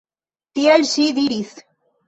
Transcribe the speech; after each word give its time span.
Tiel 0.59 0.87
ŝi 0.93 1.07
diris. 1.21 1.55